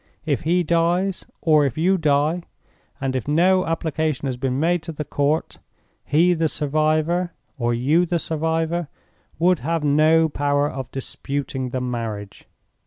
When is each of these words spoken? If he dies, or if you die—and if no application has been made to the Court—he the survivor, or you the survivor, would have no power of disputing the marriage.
If 0.25 0.41
he 0.41 0.63
dies, 0.63 1.27
or 1.41 1.63
if 1.63 1.77
you 1.77 1.95
die—and 1.95 3.15
if 3.15 3.27
no 3.27 3.67
application 3.67 4.25
has 4.25 4.35
been 4.35 4.59
made 4.59 4.81
to 4.81 4.91
the 4.91 5.05
Court—he 5.05 6.33
the 6.33 6.47
survivor, 6.47 7.33
or 7.59 7.75
you 7.75 8.07
the 8.07 8.17
survivor, 8.17 8.87
would 9.37 9.59
have 9.59 9.83
no 9.83 10.27
power 10.27 10.67
of 10.67 10.89
disputing 10.89 11.69
the 11.69 11.81
marriage. 11.81 12.45